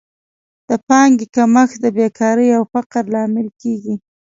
د 0.67 0.69
پانګې 0.87 1.25
کمښت 1.35 1.75
د 1.83 1.85
بېکارۍ 1.95 2.49
او 2.57 2.63
فقر 2.73 3.03
لامل 3.13 3.47
کیږي. 3.61 3.95